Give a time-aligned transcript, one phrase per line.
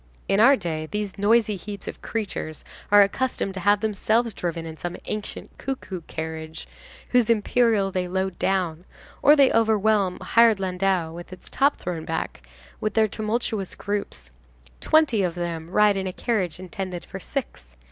[0.27, 4.75] In our day, these noisy heaps of creatures are accustomed to have themselves driven in
[4.75, 6.67] some ancient cuckoo carriage,
[7.09, 8.85] whose imperial they load down,
[9.21, 12.41] or they overwhelm a hired landau, with its top thrown back,
[12.79, 14.31] with their tumultuous groups.
[14.79, 17.75] Twenty of them ride in a carriage intended for six.